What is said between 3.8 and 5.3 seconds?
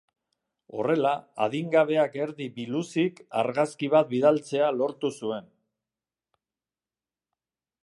bat bidaltzea lortu